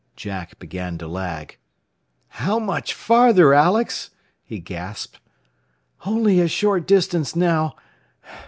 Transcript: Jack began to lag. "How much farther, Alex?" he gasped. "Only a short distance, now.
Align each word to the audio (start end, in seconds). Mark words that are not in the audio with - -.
Jack 0.15 0.57
began 0.57 0.97
to 0.97 1.07
lag. 1.07 1.57
"How 2.29 2.57
much 2.57 2.91
farther, 2.95 3.53
Alex?" 3.53 4.09
he 4.43 4.57
gasped. 4.59 5.19
"Only 6.07 6.39
a 6.41 6.47
short 6.47 6.87
distance, 6.87 7.35
now. 7.35 7.75